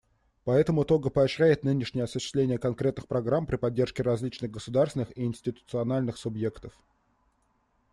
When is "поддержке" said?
3.57-4.01